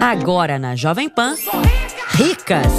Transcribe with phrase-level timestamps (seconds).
[0.00, 1.34] Agora na Jovem Pan,
[2.10, 2.72] Ricas.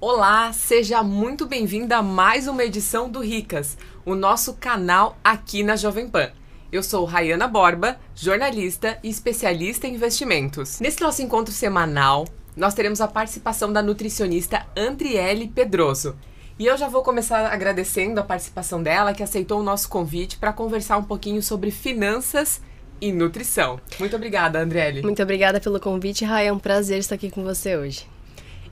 [0.00, 5.76] Olá, seja muito bem-vinda a mais uma edição do Ricas, o nosso canal aqui na
[5.76, 6.30] Jovem Pan.
[6.72, 10.80] Eu sou Rayana Borba, jornalista e especialista em investimentos.
[10.80, 12.26] Nesse nosso encontro semanal,
[12.56, 16.16] nós teremos a participação da nutricionista Andriele Pedroso.
[16.58, 20.50] E eu já vou começar agradecendo a participação dela, que aceitou o nosso convite para
[20.50, 22.62] conversar um pouquinho sobre finanças
[23.00, 23.80] e nutrição.
[23.98, 25.02] Muito obrigada, Andriele.
[25.02, 26.48] Muito obrigada pelo convite, Ray.
[26.48, 28.06] É um prazer estar aqui com você hoje.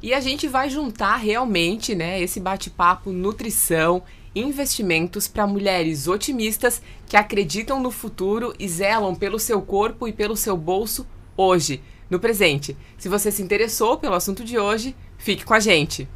[0.02, 4.02] E a gente vai juntar realmente, né, esse bate-papo nutrição
[4.34, 10.36] investimentos para mulheres otimistas que acreditam no futuro e zelam pelo seu corpo e pelo
[10.36, 12.76] seu bolso hoje, no presente.
[12.96, 16.08] Se você se interessou pelo assunto de hoje, fique com a gente.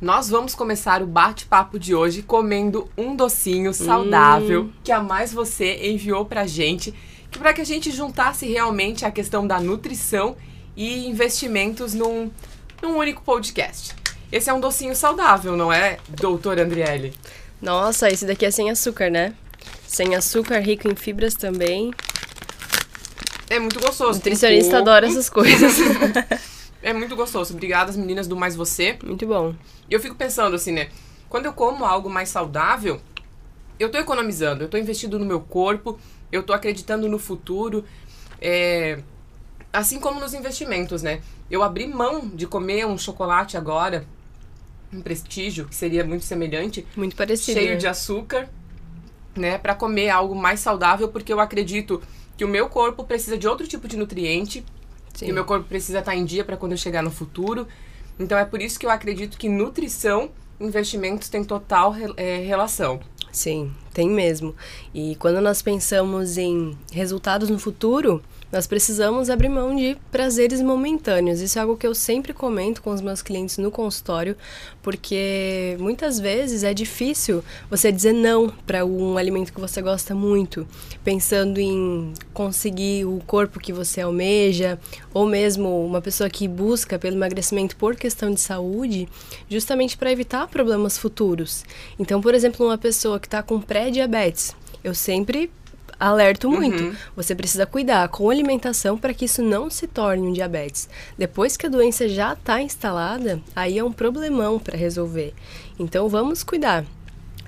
[0.00, 4.72] Nós vamos começar o bate-papo de hoje comendo um docinho saudável hum.
[4.84, 6.94] que a Mais Você enviou pra gente,
[7.30, 10.36] para que a gente juntasse realmente a questão da nutrição
[10.76, 12.30] e investimentos num,
[12.80, 13.94] num único podcast.
[14.30, 17.14] Esse é um docinho saudável, não é, doutor Andriele?
[17.60, 19.34] Nossa, esse daqui é sem açúcar, né?
[19.86, 21.92] Sem açúcar, rico em fibras também.
[23.50, 24.12] É muito gostoso.
[24.12, 25.76] O nutricionista adora essas coisas.
[26.82, 27.54] é muito gostoso.
[27.54, 28.98] Obrigada, meninas do Mais Você.
[29.02, 29.54] Muito bom.
[29.90, 30.88] E eu fico pensando assim, né?
[31.28, 33.00] Quando eu como algo mais saudável,
[33.80, 35.98] eu tô economizando, eu tô investindo no meu corpo,
[36.30, 37.84] eu tô acreditando no futuro.
[38.40, 39.00] É...
[39.72, 41.20] Assim como nos investimentos, né?
[41.50, 44.06] Eu abri mão de comer um chocolate agora
[44.92, 46.86] um prestígio, que seria muito semelhante.
[46.96, 47.58] Muito parecido.
[47.58, 48.48] Cheio de açúcar,
[49.36, 49.58] né?
[49.58, 52.02] Para comer algo mais saudável, porque eu acredito
[52.36, 54.64] que o meu corpo precisa de outro tipo de nutriente.
[55.14, 55.26] Sim.
[55.26, 57.66] Que o meu corpo precisa estar tá em dia para quando eu chegar no futuro.
[58.18, 63.00] Então é por isso que eu acredito que nutrição investimentos têm total é, relação.
[63.30, 64.54] Sim, tem mesmo.
[64.94, 71.40] E quando nós pensamos em resultados no futuro, nós precisamos abrir mão de prazeres momentâneos.
[71.40, 74.36] Isso é algo que eu sempre comento com os meus clientes no consultório,
[74.82, 80.66] porque muitas vezes é difícil você dizer não para um alimento que você gosta muito,
[81.04, 84.78] pensando em conseguir o corpo que você almeja,
[85.12, 89.08] ou mesmo uma pessoa que busca pelo emagrecimento por questão de saúde,
[89.48, 91.64] justamente para evitar problemas futuros.
[91.98, 95.50] Então, por exemplo, uma pessoa que está com pré-diabetes, eu sempre
[95.98, 96.82] alerto muito.
[96.82, 96.94] Uhum.
[97.16, 100.88] Você precisa cuidar com alimentação para que isso não se torne um diabetes.
[101.16, 105.34] Depois que a doença já está instalada, aí é um problemão para resolver.
[105.78, 106.84] Então vamos cuidar.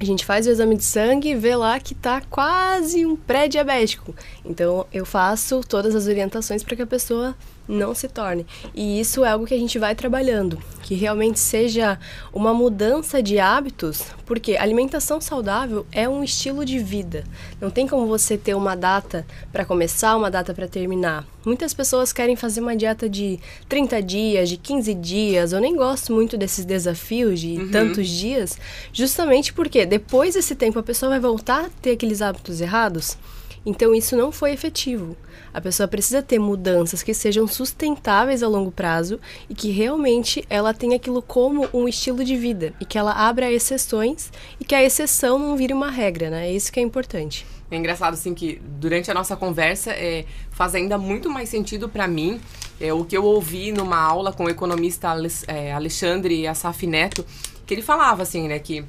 [0.00, 4.14] A gente faz o exame de sangue e vê lá que está quase um pré-diabético.
[4.42, 7.36] Então eu faço todas as orientações para que a pessoa
[7.70, 8.44] não se torne.
[8.74, 11.98] E isso é algo que a gente vai trabalhando, que realmente seja
[12.32, 17.24] uma mudança de hábitos, porque alimentação saudável é um estilo de vida.
[17.60, 21.24] Não tem como você ter uma data para começar, uma data para terminar.
[21.44, 23.38] Muitas pessoas querem fazer uma dieta de
[23.68, 25.52] 30 dias, de 15 dias.
[25.52, 27.70] Eu nem gosto muito desses desafios de uhum.
[27.70, 28.58] tantos dias,
[28.92, 33.16] justamente porque depois desse tempo a pessoa vai voltar a ter aqueles hábitos errados.
[33.64, 35.16] Então isso não foi efetivo.
[35.52, 39.18] A pessoa precisa ter mudanças que sejam sustentáveis a longo prazo
[39.48, 43.50] e que realmente ela tenha aquilo como um estilo de vida e que ela abra
[43.50, 46.48] exceções e que a exceção não vire uma regra, né?
[46.48, 47.46] É isso que é importante.
[47.70, 52.08] É engraçado assim que durante a nossa conversa é, faz ainda muito mais sentido para
[52.08, 52.40] mim
[52.80, 55.14] é, o que eu ouvi numa aula com o economista
[55.46, 57.24] é, Alexandre Assaf Neto,
[57.66, 58.84] que ele falava assim, né, que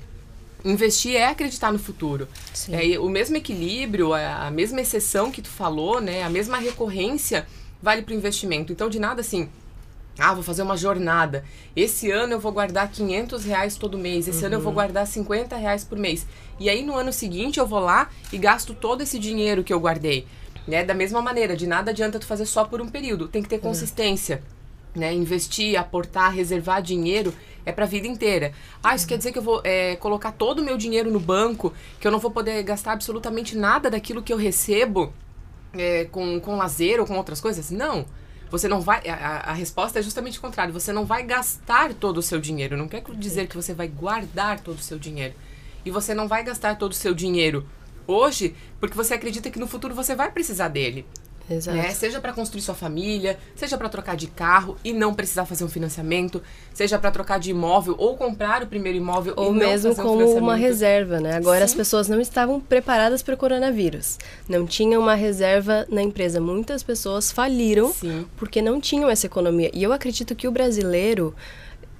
[0.63, 2.27] investir é acreditar no futuro.
[2.69, 6.23] É, o mesmo equilíbrio, a, mesma exceção que tu falou, né?
[6.23, 7.45] A mesma recorrência
[7.81, 8.71] vale para o investimento.
[8.71, 9.49] Então, de nada assim,
[10.19, 11.43] ah, vou fazer uma jornada.
[11.75, 14.27] Esse ano eu vou guardar 500 reais todo mês.
[14.27, 14.47] Esse uhum.
[14.47, 14.75] ano eu vou uhum.
[14.75, 16.27] guardar 50 reais por mês.
[16.59, 19.79] E aí no ano seguinte eu vou lá e gasto todo esse dinheiro que eu
[19.79, 20.27] guardei.
[20.67, 20.83] Né?
[20.83, 23.27] Da mesma maneira, de nada adianta tu fazer só por um período.
[23.27, 24.35] Tem que ter consistência.
[24.35, 24.60] Uhum
[24.95, 27.33] né, investir, aportar, reservar dinheiro
[27.65, 28.53] é para a vida inteira.
[28.83, 31.73] Ah, isso quer dizer que eu vou é, colocar todo o meu dinheiro no banco,
[31.99, 35.13] que eu não vou poder gastar absolutamente nada daquilo que eu recebo
[35.73, 37.69] é, com, com lazer ou com outras coisas?
[37.69, 38.05] Não.
[38.49, 39.07] Você não vai.
[39.07, 40.73] A, a resposta é justamente o contrário.
[40.73, 42.75] Você não vai gastar todo o seu dinheiro.
[42.75, 45.33] Não quer dizer que você vai guardar todo o seu dinheiro.
[45.85, 47.65] E você não vai gastar todo o seu dinheiro
[48.05, 51.05] hoje porque você acredita que no futuro você vai precisar dele.
[51.55, 51.77] Exato.
[51.77, 51.91] Né?
[51.91, 55.69] Seja para construir sua família, seja para trocar de carro e não precisar fazer um
[55.69, 56.41] financiamento,
[56.73, 60.55] seja para trocar de imóvel ou comprar o primeiro imóvel ou mesmo como um uma
[60.55, 61.35] reserva, né?
[61.35, 61.65] Agora Sim.
[61.65, 64.17] as pessoas não estavam preparadas para o coronavírus,
[64.47, 66.39] não tinham uma reserva na empresa.
[66.39, 68.25] Muitas pessoas faliram Sim.
[68.37, 69.69] porque não tinham essa economia.
[69.73, 71.35] E eu acredito que o brasileiro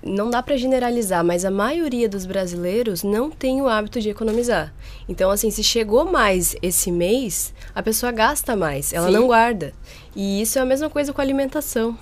[0.03, 4.73] não dá para generalizar, mas a maioria dos brasileiros não tem o hábito de economizar.
[5.07, 9.13] Então, assim, se chegou mais esse mês, a pessoa gasta mais, ela Sim.
[9.13, 9.73] não guarda.
[10.15, 11.97] E isso é a mesma coisa com a alimentação.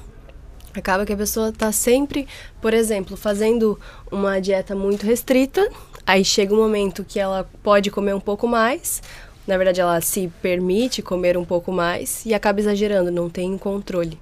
[0.74, 2.28] Acaba que a pessoa está sempre,
[2.62, 3.80] por exemplo, fazendo
[4.12, 5.68] uma dieta muito restrita,
[6.06, 9.02] aí chega um momento que ela pode comer um pouco mais,
[9.48, 14.18] na verdade ela se permite comer um pouco mais e acaba exagerando, não tem controle.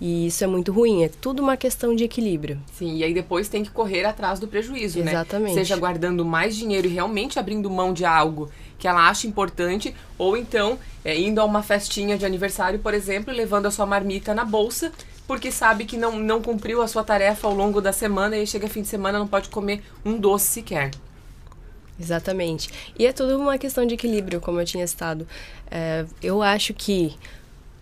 [0.00, 2.60] E isso é muito ruim, é tudo uma questão de equilíbrio.
[2.72, 5.04] Sim, e aí depois tem que correr atrás do prejuízo, Exatamente.
[5.04, 5.12] né?
[5.12, 5.54] Exatamente.
[5.54, 10.36] Seja guardando mais dinheiro e realmente abrindo mão de algo que ela acha importante, ou
[10.36, 14.34] então é, indo a uma festinha de aniversário, por exemplo, e levando a sua marmita
[14.34, 14.92] na bolsa,
[15.26, 18.46] porque sabe que não, não cumpriu a sua tarefa ao longo da semana e aí
[18.46, 20.90] chega fim de semana não pode comer um doce sequer.
[21.98, 22.68] Exatamente.
[22.98, 25.26] E é tudo uma questão de equilíbrio, como eu tinha estado.
[25.70, 27.14] É, eu acho que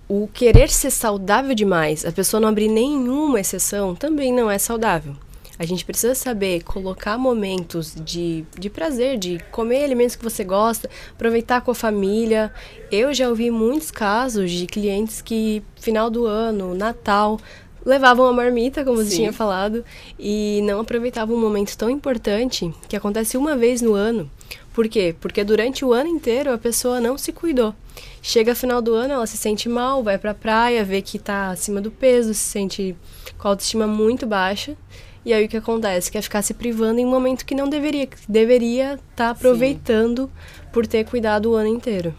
[0.09, 5.15] o querer ser saudável demais, a pessoa não abrir nenhuma exceção, também não é saudável.
[5.59, 10.91] A gente precisa saber colocar momentos de, de prazer, de comer alimentos que você gosta,
[11.13, 12.53] aproveitar com a família.
[12.91, 17.39] Eu já ouvi muitos casos de clientes que, final do ano, Natal,
[17.85, 19.05] levavam a marmita, como Sim.
[19.05, 19.85] você tinha falado,
[20.19, 24.31] e não aproveitavam um momento tão importante que acontece uma vez no ano.
[24.73, 25.15] Por quê?
[25.21, 27.75] Porque durante o ano inteiro a pessoa não se cuidou.
[28.23, 31.81] Chega final do ano, ela se sente mal, vai pra praia, vê que tá acima
[31.81, 32.97] do peso, se sente
[33.37, 34.77] com a autoestima muito baixa.
[35.25, 36.11] E aí o que acontece?
[36.11, 40.27] Quer ficar se privando em um momento que não deveria, que deveria estar tá aproveitando
[40.27, 40.63] Sim.
[40.73, 42.15] por ter cuidado o ano inteiro.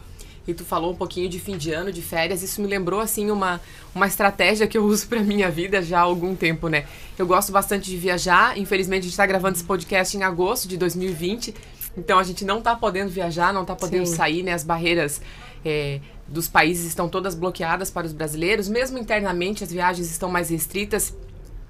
[0.45, 3.31] E tu falou um pouquinho de fim de ano, de férias, isso me lembrou assim
[3.31, 3.61] uma,
[3.95, 6.85] uma estratégia que eu uso para minha vida já há algum tempo, né?
[7.17, 10.75] Eu gosto bastante de viajar, infelizmente a gente está gravando esse podcast em agosto de
[10.75, 11.53] 2020,
[11.97, 14.15] então a gente não está podendo viajar, não está podendo Sim.
[14.15, 14.53] sair, né?
[14.53, 15.21] As barreiras
[15.63, 20.49] é, dos países estão todas bloqueadas para os brasileiros, mesmo internamente as viagens estão mais
[20.49, 21.15] restritas.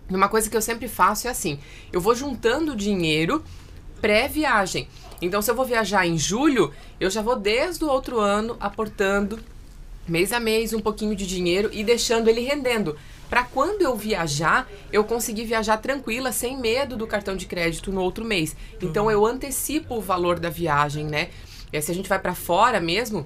[0.09, 1.59] E uma coisa que eu sempre faço é assim:
[1.91, 3.43] eu vou juntando dinheiro
[4.01, 4.87] pré-viagem.
[5.21, 9.39] Então, se eu vou viajar em julho, eu já vou desde o outro ano aportando
[10.05, 12.97] mês a mês um pouquinho de dinheiro e deixando ele rendendo.
[13.33, 17.99] Para quando eu viajar, eu conseguir viajar tranquila, sem medo do cartão de crédito no
[17.99, 18.55] outro mês.
[18.79, 19.11] Então, uhum.
[19.11, 21.31] eu antecipo o valor da viagem, né?
[21.71, 23.25] E se a gente vai para fora mesmo,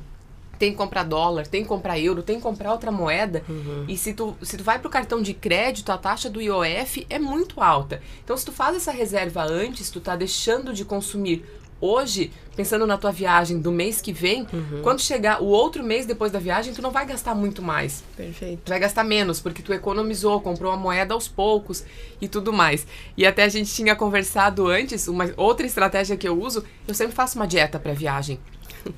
[0.58, 3.44] tem que comprar dólar, tem que comprar euro, tem que comprar outra moeda.
[3.50, 3.84] Uhum.
[3.86, 7.20] E se tu, se tu vai pro cartão de crédito, a taxa do IOF é
[7.20, 8.02] muito alta.
[8.24, 11.44] Então, se tu faz essa reserva antes, tu tá deixando de consumir
[11.80, 14.82] hoje, pensando na tua viagem do mês que vem, uhum.
[14.82, 18.04] quando chegar o outro mês depois da viagem, tu não vai gastar muito mais.
[18.16, 18.62] Perfeito.
[18.66, 21.84] Tu vai gastar menos, porque tu economizou, comprou a moeda aos poucos
[22.22, 22.88] e tudo mais.
[23.16, 27.14] E até a gente tinha conversado antes, uma outra estratégia que eu uso, eu sempre
[27.14, 28.40] faço uma dieta para viagem.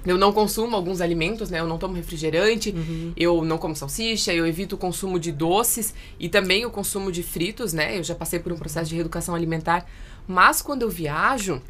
[0.06, 1.60] Eu não consumo alguns alimentos, né?
[1.60, 3.14] Eu não tomo refrigerante, uhum.
[3.16, 7.24] eu não como salsicha, eu evito o consumo de doces e também o consumo de
[7.24, 7.98] fritos, né?
[7.98, 9.86] Eu já passei por um processo de reeducação alimentar.
[10.28, 11.62] Mas quando eu viajo,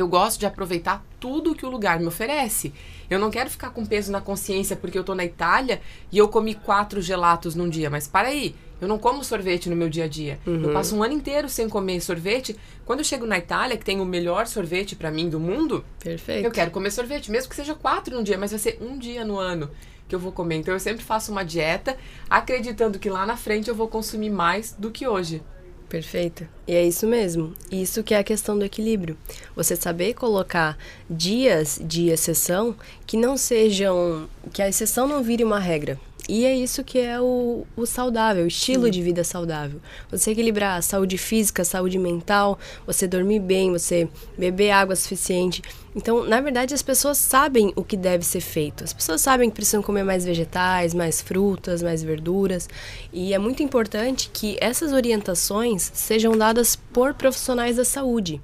[0.00, 2.72] eu gosto de aproveitar tudo que o lugar me oferece.
[3.08, 5.80] Eu não quero ficar com peso na consciência porque eu tô na Itália
[6.12, 7.88] e eu comi quatro gelatos num dia.
[7.88, 10.38] Mas para aí, eu não como sorvete no meu dia a dia.
[10.46, 10.64] Uhum.
[10.64, 12.56] Eu passo um ano inteiro sem comer sorvete.
[12.84, 16.44] Quando eu chego na Itália, que tem o melhor sorvete para mim do mundo, Perfeito.
[16.44, 19.24] eu quero comer sorvete, mesmo que seja quatro num dia, mas vai ser um dia
[19.24, 19.70] no ano
[20.08, 20.56] que eu vou comer.
[20.56, 21.96] Então eu sempre faço uma dieta,
[22.28, 25.42] acreditando que lá na frente eu vou consumir mais do que hoje.
[25.88, 26.46] Perfeito.
[26.66, 27.54] E é isso mesmo.
[27.70, 29.16] Isso que é a questão do equilíbrio.
[29.54, 30.76] Você saber colocar
[31.08, 32.74] dias de exceção
[33.06, 34.28] que não sejam.
[34.52, 35.98] que a exceção não vire uma regra.
[36.28, 38.90] E é isso que é o, o saudável, o estilo Sim.
[38.90, 39.80] de vida saudável.
[40.10, 45.62] Você equilibrar a saúde física, a saúde mental, você dormir bem, você beber água suficiente.
[45.94, 48.82] Então, na verdade, as pessoas sabem o que deve ser feito.
[48.82, 52.68] As pessoas sabem que precisam comer mais vegetais, mais frutas, mais verduras.
[53.12, 58.40] E é muito importante que essas orientações sejam dadas por profissionais da saúde.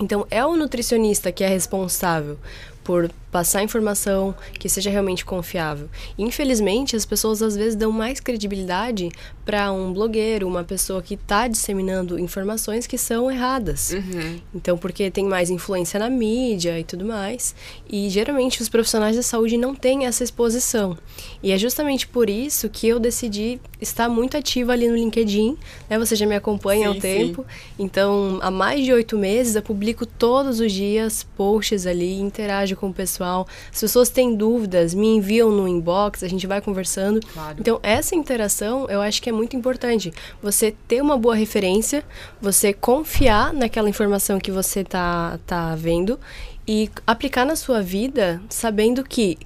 [0.00, 2.38] Então, é o nutricionista que é responsável
[2.84, 5.88] por passar informação que seja realmente confiável.
[6.18, 9.08] Infelizmente, as pessoas às vezes dão mais credibilidade
[9.44, 13.92] para um blogueiro, uma pessoa que está disseminando informações que são erradas.
[13.92, 14.38] Uhum.
[14.54, 17.54] Então, porque tem mais influência na mídia e tudo mais.
[17.88, 20.96] E geralmente os profissionais da saúde não têm essa exposição.
[21.42, 25.56] E é justamente por isso que eu decidi estar muito ativa ali no LinkedIn.
[25.88, 25.98] Né?
[25.98, 27.42] Você já me acompanha sim, há um tempo.
[27.48, 27.84] Sim.
[27.84, 32.88] Então, há mais de oito meses eu publico todos os dias posts ali, interajo com
[32.88, 33.46] o pessoal.
[33.72, 37.20] As pessoas têm dúvidas, me enviam no inbox, a gente vai conversando.
[37.32, 37.56] Claro.
[37.58, 40.12] Então, essa interação eu acho que é muito importante.
[40.42, 42.04] Você ter uma boa referência,
[42.40, 46.18] você confiar naquela informação que você tá, tá vendo
[46.66, 49.38] e aplicar na sua vida sabendo que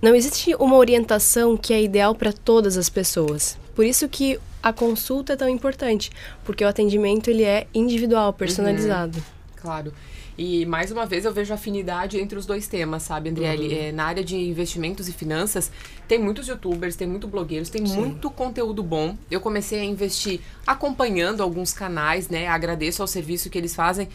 [0.00, 3.56] não existe uma orientação que é ideal para todas as pessoas.
[3.74, 6.10] por isso que a consulta é tão importante,
[6.42, 9.18] porque o atendimento ele é individual, personalizado.
[9.18, 9.24] Uhum.
[9.64, 9.94] Claro.
[10.36, 13.68] E mais uma vez eu vejo afinidade entre os dois temas, sabe, Andriele?
[13.68, 13.80] Uhum.
[13.80, 15.72] É, na área de investimentos e finanças,
[16.06, 17.96] tem muitos youtubers, tem muitos blogueiros, tem Sim.
[17.96, 19.16] muito conteúdo bom.
[19.30, 22.46] Eu comecei a investir acompanhando alguns canais, né?
[22.46, 24.06] Agradeço ao serviço que eles fazem.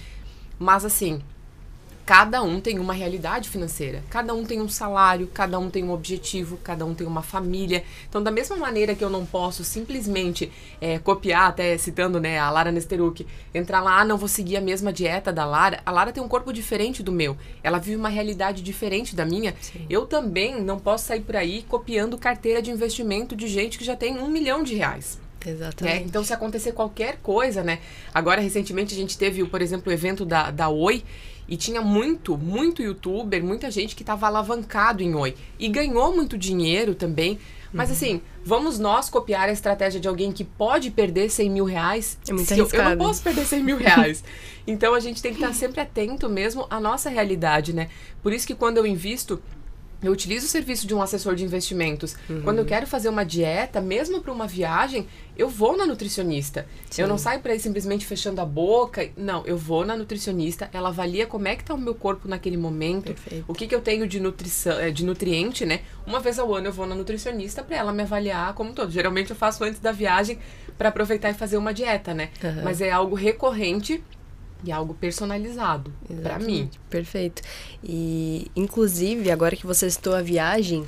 [0.59, 1.19] Mas assim,
[2.09, 5.91] cada um tem uma realidade financeira, cada um tem um salário, cada um tem um
[5.91, 7.83] objetivo, cada um tem uma família.
[8.09, 10.51] Então, da mesma maneira que eu não posso simplesmente
[10.81, 14.61] é, copiar, até citando né, a Lara Nesteruk, entrar lá, ah, não vou seguir a
[14.61, 15.81] mesma dieta da Lara.
[15.85, 19.53] A Lara tem um corpo diferente do meu, ela vive uma realidade diferente da minha.
[19.61, 19.85] Sim.
[19.87, 23.95] Eu também não posso sair por aí copiando carteira de investimento de gente que já
[23.95, 25.19] tem um milhão de reais.
[25.45, 25.99] Exatamente.
[25.99, 26.05] Né?
[26.07, 27.79] Então, se acontecer qualquer coisa, né?
[28.11, 31.03] Agora, recentemente, a gente teve, por exemplo, o evento da, da Oi
[31.49, 35.35] e tinha muito, muito youtuber, muita gente que estava alavancado em Oi.
[35.57, 37.39] E ganhou muito dinheiro também.
[37.73, 37.95] Mas uhum.
[37.95, 42.19] assim, vamos nós copiar a estratégia de alguém que pode perder 100 mil reais?
[42.27, 44.23] É muito eu, eu, não posso perder 100 mil reais.
[44.65, 47.89] então a gente tem que estar sempre atento mesmo à nossa realidade, né?
[48.21, 49.41] Por isso que quando eu invisto,
[50.01, 52.15] eu utilizo o serviço de um assessor de investimentos.
[52.29, 52.41] Uhum.
[52.41, 56.65] Quando eu quero fazer uma dieta, mesmo para uma viagem, eu vou na nutricionista.
[56.89, 57.01] Sim.
[57.01, 59.09] Eu não saio para ir simplesmente fechando a boca.
[59.17, 62.57] Não, eu vou na nutricionista, ela avalia como é que tá o meu corpo naquele
[62.57, 63.45] momento, Perfeito.
[63.47, 65.81] o que, que eu tenho de nutrição, eh, de nutriente, né?
[66.05, 68.91] Uma vez ao ano eu vou na nutricionista para ela me avaliar como todo.
[68.91, 70.39] Geralmente eu faço antes da viagem
[70.77, 72.29] para aproveitar e fazer uma dieta, né?
[72.43, 72.63] Uhum.
[72.63, 74.01] Mas é algo recorrente
[74.63, 76.69] e algo personalizado para mim.
[76.89, 77.41] Perfeito.
[77.83, 80.85] E inclusive, agora que você citou a viagem,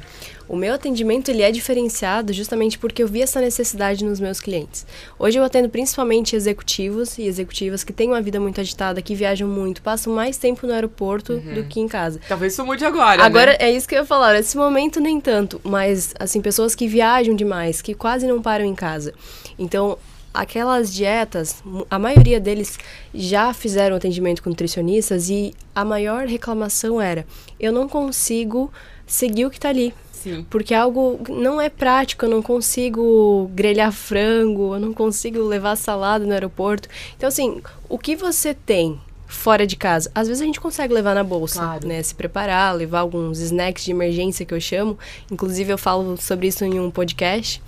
[0.48, 4.86] o meu atendimento ele é diferenciado justamente porque eu vi essa necessidade nos meus clientes.
[5.18, 9.48] Hoje eu atendo principalmente executivos e executivas que têm uma vida muito agitada, que viajam
[9.48, 11.54] muito, passam mais tempo no aeroporto uhum.
[11.54, 12.20] do que em casa.
[12.28, 13.24] Talvez isso mude agora.
[13.24, 13.58] Agora né?
[13.62, 14.34] é isso que eu ia falar.
[14.34, 18.76] Nesse momento nem tanto, mas assim pessoas que viajam demais, que quase não param em
[18.76, 19.14] casa.
[19.58, 19.98] Então
[20.34, 22.78] aquelas dietas, a maioria deles
[23.14, 27.26] já fizeram atendimento com nutricionistas e a maior reclamação era:
[27.60, 28.72] eu não consigo
[29.06, 29.94] seguir o que está ali.
[30.12, 30.46] Sim.
[30.50, 36.26] Porque algo não é prático, eu não consigo grelhar frango, eu não consigo levar salada
[36.26, 36.88] no aeroporto.
[37.18, 37.60] Então, assim,
[37.90, 39.00] o que você tem
[39.32, 40.12] fora de casa.
[40.14, 41.88] Às vezes a gente consegue levar na bolsa, claro.
[41.88, 42.04] né?
[42.04, 45.00] Se preparar, levar alguns snacks de emergência que eu chamo.
[45.32, 47.64] Inclusive eu falo sobre isso em um podcast.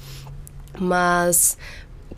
[0.77, 1.58] Mas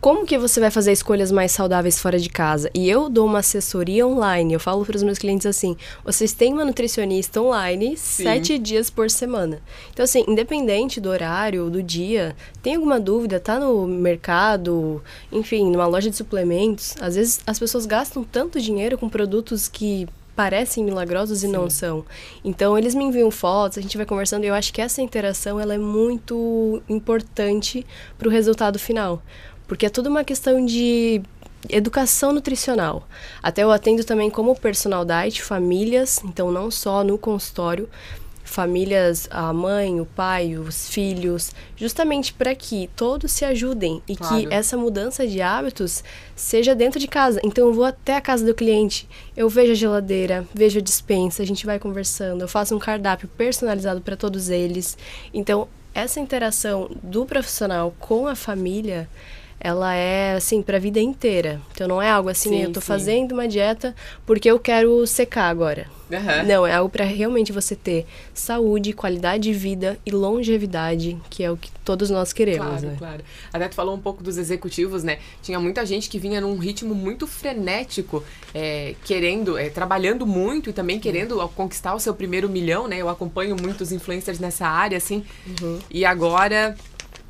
[0.02, 2.70] como que você vai fazer escolhas mais saudáveis fora de casa?
[2.74, 4.54] E eu dou uma assessoria online.
[4.54, 8.24] Eu falo para os meus clientes assim: vocês têm uma nutricionista online Sim.
[8.24, 9.62] sete dias por semana.
[9.92, 15.86] Então, assim, independente do horário, do dia, tem alguma dúvida, tá no mercado, enfim, numa
[15.86, 16.96] loja de suplementos.
[17.00, 21.54] Às vezes as pessoas gastam tanto dinheiro com produtos que parecem milagrosos e Sim.
[21.54, 22.06] não são.
[22.44, 25.60] Então eles me enviam fotos, a gente vai conversando e eu acho que essa interação
[25.60, 27.86] ela é muito importante
[28.18, 29.22] para o resultado final.
[29.68, 31.22] Porque é tudo uma questão de
[31.70, 33.08] educação nutricional.
[33.42, 37.90] Até eu atendo também como personal diet famílias, então não só no consultório,
[38.46, 44.36] famílias, a mãe, o pai, os filhos, justamente para que todos se ajudem e claro.
[44.36, 46.04] que essa mudança de hábitos
[46.36, 47.42] seja dentro de casa.
[47.44, 51.42] Então eu vou até a casa do cliente, eu vejo a geladeira, vejo a dispensa,
[51.42, 54.98] a gente vai conversando, eu faço um cardápio personalizado para todos eles.
[55.34, 59.10] Então essa interação do profissional com a família
[59.60, 61.62] ela é assim para a vida inteira.
[61.72, 63.96] Então não é algo assim, sim, eu estou fazendo uma dieta
[64.26, 65.88] porque eu quero secar agora.
[66.10, 66.48] Uhum.
[66.48, 71.50] Não, é algo para realmente você ter saúde, qualidade de vida e longevidade, que é
[71.50, 72.68] o que todos nós queremos.
[72.68, 72.96] Claro, né?
[72.98, 73.24] claro.
[73.52, 75.18] Até tu falou um pouco dos executivos, né?
[75.42, 80.74] Tinha muita gente que vinha num ritmo muito frenético, é, querendo, é, trabalhando muito e
[80.74, 82.98] também querendo conquistar o seu primeiro milhão, né?
[82.98, 85.26] Eu acompanho muitos influencers nessa área, assim.
[85.60, 85.80] Uhum.
[85.90, 86.76] E agora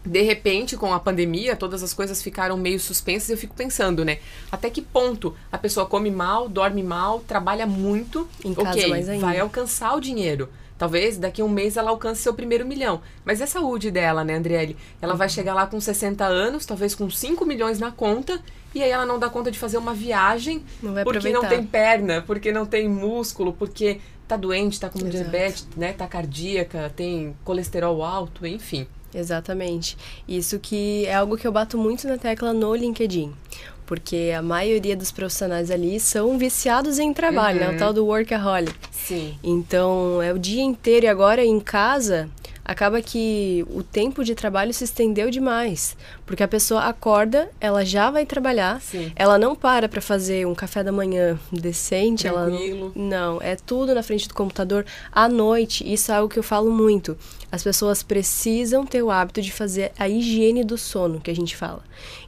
[0.06, 3.30] de repente, com a pandemia, todas as coisas ficaram meio suspensas.
[3.30, 4.20] Eu fico pensando, né?
[4.52, 9.10] Até que ponto a pessoa come mal, dorme mal, trabalha muito, em casa ok, mais
[9.10, 9.26] ainda.
[9.26, 10.50] vai alcançar o dinheiro.
[10.78, 13.02] Talvez daqui a um mês ela alcance seu primeiro milhão.
[13.24, 14.76] Mas é a saúde dela, né, Andriele?
[15.02, 15.18] Ela uhum.
[15.18, 18.42] vai chegar lá com 60 anos, talvez com 5 milhões na conta,
[18.74, 21.42] e aí ela não dá conta de fazer uma viagem não porque aproveitar.
[21.42, 25.16] não tem perna, porque não tem músculo, porque tá doente, tá com Exato.
[25.16, 28.86] diabetes, né, tá cardíaca, tem colesterol alto, enfim.
[29.16, 29.98] Exatamente.
[30.28, 33.34] Isso que é algo que eu bato muito na tecla no LinkedIn.
[33.86, 37.66] Porque a maioria dos profissionais ali são viciados em trabalho, uhum.
[37.66, 37.70] né?
[37.70, 37.78] O uhum.
[37.78, 38.76] tal do workaholic.
[38.92, 39.38] Sim.
[39.44, 42.30] Então, é o dia inteiro e agora em casa,
[42.66, 45.96] acaba que o tempo de trabalho se estendeu demais.
[46.26, 49.12] Porque a pessoa acorda, ela já vai trabalhar, Sim.
[49.16, 52.92] ela não para para fazer um café da manhã decente, ela Tranquilo.
[52.96, 55.84] não, não, é tudo na frente do computador à noite.
[55.86, 57.16] Isso é algo que eu falo muito.
[57.56, 61.56] As pessoas precisam ter o hábito de fazer a higiene do sono, que a gente
[61.56, 61.82] fala.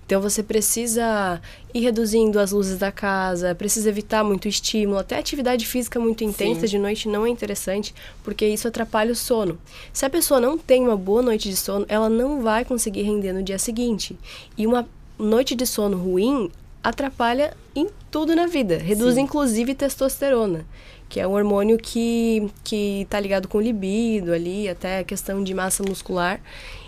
[0.06, 1.42] Então você precisa
[1.74, 6.62] ir reduzindo as luzes da casa, precisa evitar muito estímulo, até atividade física muito intensa
[6.62, 6.68] Sim.
[6.68, 7.94] de noite não é interessante,
[8.24, 9.60] porque isso atrapalha o sono.
[9.92, 13.34] Se a pessoa não tem uma boa noite de sono, ela não vai conseguir render
[13.34, 14.18] no dia seguinte.
[14.58, 14.88] E uma
[15.20, 16.50] noite de sono ruim
[16.82, 19.22] atrapalha em tudo na vida, reduz Sim.
[19.24, 20.66] inclusive testosterona,
[21.10, 25.54] que é um hormônio que que tá ligado com libido ali, até a questão de
[25.54, 26.40] massa muscular.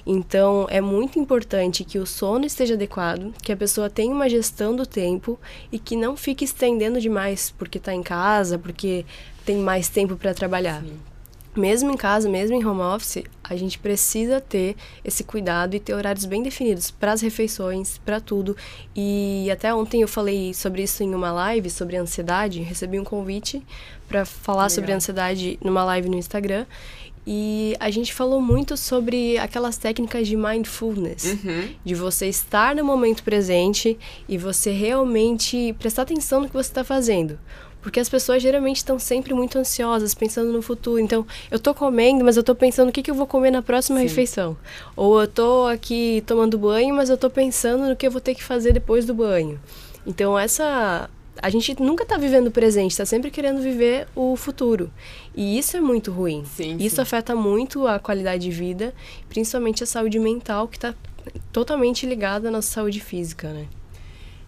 [0.06, 4.76] Então, é muito importante que o sono esteja adequado, que a pessoa tenha uma gestão
[4.76, 5.40] do tempo
[5.72, 9.06] e que não fique estendendo demais porque está em casa, porque
[9.46, 10.82] tem mais tempo para trabalhar.
[10.82, 11.09] Sim.
[11.56, 15.94] Mesmo em casa, mesmo em home office, a gente precisa ter esse cuidado e ter
[15.96, 18.56] horários bem definidos para as refeições, para tudo.
[18.96, 23.64] E até ontem eu falei sobre isso em uma live sobre ansiedade, recebi um convite
[24.08, 24.70] para falar Legal.
[24.70, 26.66] sobre ansiedade numa live no Instagram.
[27.28, 31.70] E a gente falou muito sobre aquelas técnicas de mindfulness, Uhum.
[31.84, 36.84] de você estar no momento presente e você realmente prestar atenção no que você está
[36.84, 37.38] fazendo.
[37.82, 41.00] Porque as pessoas geralmente estão sempre muito ansiosas, pensando no futuro.
[41.00, 43.62] Então, eu tô comendo, mas eu tô pensando o que, que eu vou comer na
[43.62, 44.04] próxima Sim.
[44.04, 44.58] refeição.
[44.96, 48.36] Ou eu tô aqui tomando banho, mas eu tô pensando no que eu vou ter
[48.36, 49.60] que fazer depois do banho.
[50.06, 51.10] Então, essa.
[51.42, 54.92] A gente nunca tá vivendo o presente, tá sempre querendo viver o futuro.
[55.34, 56.44] E isso é muito ruim.
[56.44, 57.02] Sim, isso sim.
[57.02, 58.94] afeta muito a qualidade de vida,
[59.30, 60.94] principalmente a saúde mental, que tá
[61.54, 63.68] totalmente ligada à nossa saúde física, né?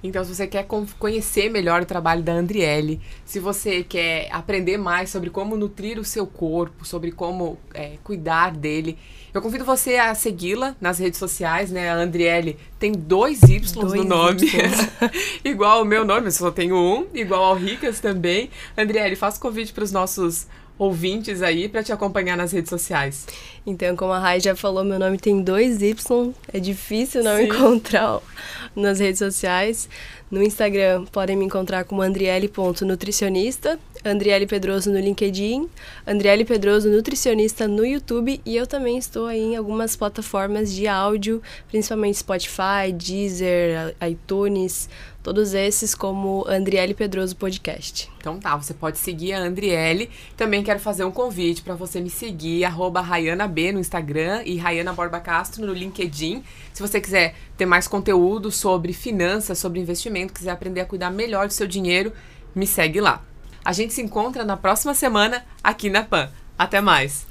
[0.04, 4.78] Então, se você quer con- conhecer melhor o trabalho da Andriele, se você quer aprender
[4.78, 8.98] mais sobre como nutrir o seu corpo, sobre como é, cuidar dele,
[9.34, 11.90] eu convido você a segui-la nas redes sociais, né?
[11.90, 14.90] A Andriele tem dois Y no Dois nome, Ys.
[15.46, 18.50] igual ao meu nome, eu só tenho um, igual ao Ricas também.
[18.78, 20.48] Andriele, faça convite para os nossos
[20.82, 23.28] ouvintes aí para te acompanhar nas redes sociais.
[23.68, 27.44] Então, como a Rai já falou, meu nome tem dois Y, é difícil não Sim.
[27.44, 28.20] encontrar
[28.76, 29.88] nas redes sociais.
[30.32, 35.70] No Instagram podem me encontrar como andriele.nutricionista, Andriele Pedroso no LinkedIn,
[36.08, 41.42] Andriele Pedroso Nutricionista no YouTube e eu também estou aí em algumas plataformas de áudio,
[41.68, 44.90] principalmente Spotify, Deezer, iTunes,
[45.22, 48.10] todos esses como Andriele Pedroso Podcast.
[48.18, 50.10] Então tá, você pode seguir a Andriele.
[50.36, 54.94] Também quero fazer um convite para você me seguir, arroba RayanaB no Instagram e Rayana
[54.94, 56.44] Borba Castro no LinkedIn.
[56.74, 61.48] Se você quiser ter mais conteúdo sobre finanças, sobre investimento, quiser aprender a cuidar melhor
[61.48, 62.12] do seu dinheiro,
[62.56, 63.24] me segue lá.
[63.64, 66.30] A gente se encontra na próxima semana aqui na PAN.
[66.58, 67.26] Até mais!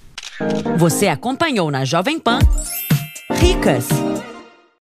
[0.79, 2.39] Você acompanhou na Jovem Pan
[3.31, 3.89] Ricas